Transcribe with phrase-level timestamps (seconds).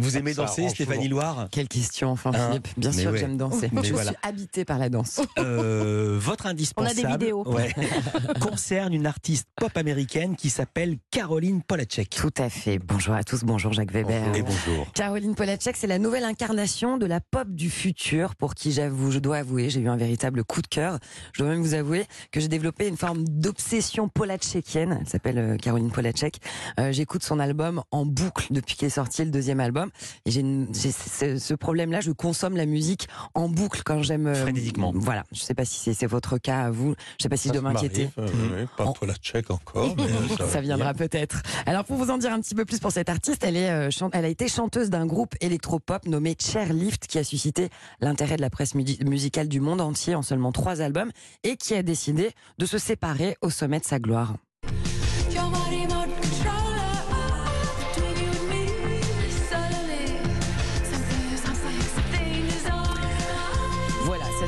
[0.00, 1.48] Vous aimez danser, Stéphanie Loire?
[1.50, 2.68] Quelle question, enfin, Hein Philippe.
[2.76, 3.12] Bien sûr ouais.
[3.12, 3.68] que j'aime danser.
[3.72, 4.10] Mais je voilà.
[4.10, 5.20] suis habitée par la danse.
[5.38, 7.44] Euh, votre indispensable On a des vidéos.
[7.48, 7.74] ouais,
[8.40, 12.10] concerne une artiste pop américaine qui s'appelle Caroline Polachek.
[12.10, 12.78] Tout à fait.
[12.78, 13.42] Bonjour à tous.
[13.44, 14.34] Bonjour Jacques Weber.
[14.34, 14.86] Et bonjour.
[14.94, 19.18] Caroline Polachek, c'est la nouvelle incarnation de la pop du futur pour qui j'avoue, je
[19.18, 20.98] dois avouer, j'ai eu un véritable coup de cœur.
[21.32, 24.98] Je dois même vous avouer que j'ai développé une forme d'obsession polachekienne.
[25.00, 26.38] Elle s'appelle euh, Caroline Polachek.
[26.80, 29.81] Euh, J'écoute son album en boucle depuis qu'il est sorti le deuxième album.
[30.26, 30.42] Et j'ai
[30.72, 34.26] ce, ce problème-là, je consomme la musique en boucle quand j'aime.
[34.26, 34.92] euh, Frénétiquement.
[34.94, 35.24] Voilà.
[35.32, 36.94] Je sais pas si c'est votre cas à vous.
[37.18, 38.10] Je sais pas si je dois m'inquiéter.
[38.18, 38.28] Euh,
[38.60, 41.42] oui, pas En- pour la tchèque encore, mais euh, ça, Ça viendra peut-être.
[41.66, 44.08] Alors pour vous en dire un petit peu plus pour cette artiste, elle, est, euh,
[44.12, 47.68] elle a été chanteuse d'un groupe électropop nommé Chairlift qui a suscité
[48.00, 51.10] l'intérêt de la presse musicale du monde entier en seulement trois albums
[51.44, 54.34] et qui a décidé de se séparer au sommet de sa gloire.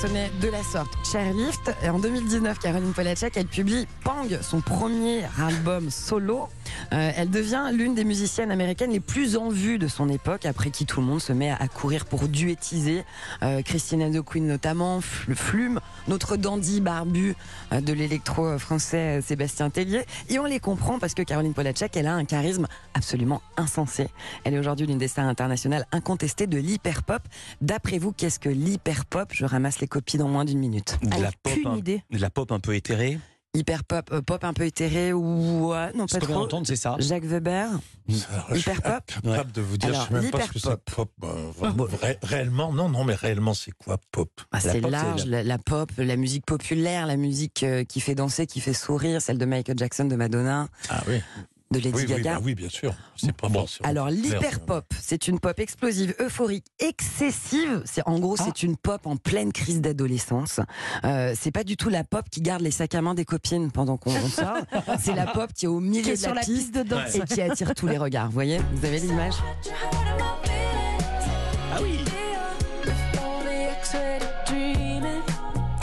[0.00, 0.90] Sonnait de la sorte.
[1.04, 1.72] Chairlift.
[1.82, 6.48] Et en 2019, Caroline Polachek, elle publie Pang, son premier album solo.
[6.92, 10.70] Euh, elle devient l'une des musiciennes américaines les plus en vue de son époque, après
[10.70, 13.04] qui tout le monde se met à courir pour duettiser.
[13.42, 17.34] Euh, Christine and the Queen notamment, Fl- Flume, notre dandy barbu
[17.72, 20.04] euh, de l'électro français Sébastien Tellier.
[20.28, 24.08] Et on les comprend parce que Caroline Polachek, elle a un charisme absolument insensé.
[24.44, 27.22] Elle est aujourd'hui l'une des stars internationales incontestées de l'hyperpop.
[27.60, 29.28] D'après vous, qu'est-ce que l'hyperpop?
[29.32, 30.98] Je ramasse les copies dans moins d'une minute.
[31.02, 33.18] De la, pop, un, de la pop un peu éthérée?
[33.52, 36.34] Hyper pop, euh, pop un peu éthéré ou ouais, non Ce pas trop.
[36.34, 36.94] d'entendre, c'est ça.
[37.00, 40.30] Jacques Weber, Alors, je suis Hyper pop incapable de vous dire, Alors, je sais même
[40.30, 41.10] pas ce que c'est pop.
[41.24, 44.30] euh, vra- réellement, non, non, mais réellement, c'est quoi pop?
[44.52, 45.42] Ah, La c'est large, la...
[45.42, 49.38] la pop, la musique populaire, la musique euh, qui fait danser, qui fait sourire, celle
[49.38, 51.20] de Michael Jackson, de Madonna, Ah oui,
[51.72, 52.34] de Lady oui, oui, Gaga.
[52.34, 52.92] bah oui, bien sûr.
[53.16, 57.82] C'est pas Bon, Alors l'hyperpop, c'est une pop explosive, euphorique, excessive.
[57.84, 58.42] C'est en gros, Ah.
[58.44, 60.58] c'est une pop en pleine crise d'adolescence.
[61.04, 63.70] Euh, c'est pas du tout la pop qui garde les sacs à main des copines
[63.70, 64.56] pendant qu'on on sort.
[65.00, 67.14] c'est la pop qui est au milieu Qui est de sur la piste de danse.
[67.14, 68.26] et qui attire tous les regards.
[68.26, 69.34] Vous voyez, vous avez l'image?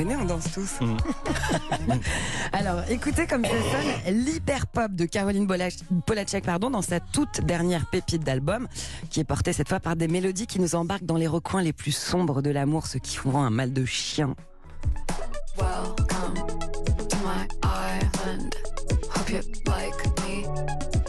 [0.00, 0.80] Venez, on danse tous.
[0.80, 0.96] Mm.
[2.54, 7.84] Alors, écoutez comme ça sonne l'hyper pop de Caroline Polachek pardon, dans sa toute dernière
[7.84, 8.66] pépite d'album,
[9.10, 11.74] qui est portée cette fois par des mélodies qui nous embarquent dans les recoins les
[11.74, 14.34] plus sombres de l'amour, ce qui font un mal de chien.
[15.58, 16.48] Welcome
[17.10, 18.54] to my island.
[19.14, 20.99] Hope you like me.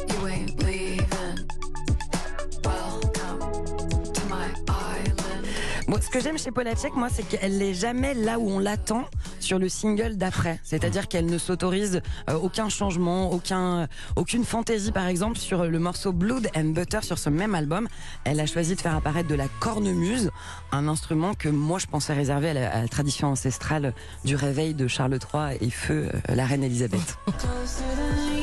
[5.91, 9.03] Bon, ce que j'aime chez Polachek, moi, c'est qu'elle n'est jamais là où on l'attend
[9.41, 10.57] sur le single d'après.
[10.63, 16.13] C'est-à-dire qu'elle ne s'autorise euh, aucun changement, aucun, aucune fantaisie, par exemple, sur le morceau
[16.13, 17.89] Blood and Butter sur ce même album.
[18.23, 20.31] Elle a choisi de faire apparaître de la cornemuse,
[20.71, 23.93] un instrument que moi, je pensais réservé à la, à la tradition ancestrale
[24.23, 27.17] du réveil de Charles III et feu euh, la reine Elisabeth.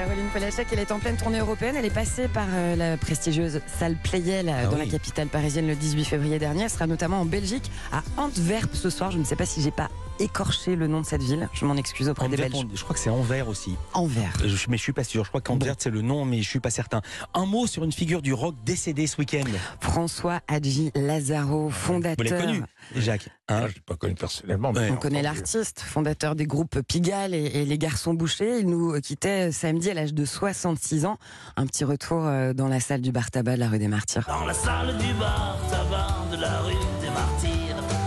[0.00, 1.76] Caroline Polachek, elle est en pleine tournée européenne.
[1.76, 4.86] Elle est passée par euh, la prestigieuse salle Playel euh, Ah dans oui.
[4.86, 6.62] la capitale parisienne le 18 février dernier.
[6.62, 9.10] Elle sera notamment en Belgique, à Antwerp ce soir.
[9.10, 11.48] Je ne sais pas si j'ai pas écorché le nom de cette ville.
[11.52, 12.52] Je m'en excuse auprès des Belges.
[12.54, 13.76] on- je crois que c'est Anvers aussi.
[13.94, 14.32] Anvers.
[14.44, 15.24] Je- mais je suis pas sûr.
[15.24, 17.00] Je crois qu'Anvers c'est le nom, mais je suis pas certain.
[17.34, 19.44] Un mot sur une figure du rock décédée ce week-end.
[19.80, 22.24] François Hadji Lazaro, Vous fondateur.
[22.24, 22.62] l'avez connu,
[22.96, 23.28] Jacques.
[23.48, 24.72] hein Ah, je l'ai pas connu personnellement.
[24.72, 24.86] mais Ouais.
[24.88, 28.60] j'ai On connaît l'artiste, fondateur des groupes Pigalle et, et les Garçons Bouchés.
[28.60, 31.16] Il nous quittait samedi à l'âge de 66 ans.
[31.56, 34.24] Un petit retour euh, dans la salle du bar tabac de la rue des Martyrs.
[34.28, 37.99] Dans la salle du bar tabac de la rue des Martyrs.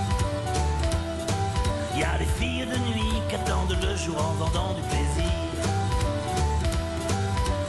[1.93, 5.31] Il y a les filles de nuit qui attendent le jour en vendant du plaisir.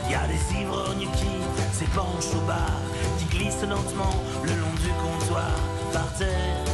[0.06, 2.80] Il y a des ivrognes qui s'épanchent au bar,
[3.18, 5.52] qui glissent lentement le long du comptoir
[5.92, 6.73] par terre.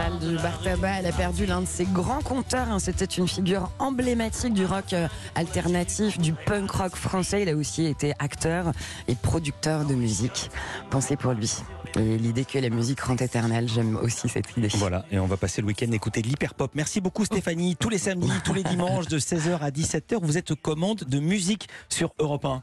[0.00, 2.68] Salle du de la bar rue tabac, elle a perdu l'un de ses grands compteurs.
[2.70, 2.78] hein.
[2.78, 7.42] C'était une figure emblématique du rock euh, alternatif, du punk rock français.
[7.42, 8.72] Il a aussi été acteur
[9.08, 10.50] et producteur de musique.
[10.90, 11.54] Pensez pour lui.
[11.96, 14.68] Et l'idée que la musique rend éternelle, j'aime aussi cette idée.
[14.74, 16.70] Voilà, et on va passer le week-end écouter de l'hyperpop.
[16.74, 17.76] Merci beaucoup Stéphanie.
[17.76, 21.18] Tous les samedis, tous les dimanches de 16h à 17h, vous êtes aux commandes de
[21.18, 22.62] musique sur Europe 1.